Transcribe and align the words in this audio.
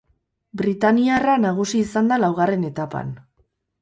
Britainiarra 0.61 1.35
nagusi 1.43 1.81
izan 1.89 2.09
da 2.13 2.21
laugarren 2.25 2.67
etapan. 2.71 3.13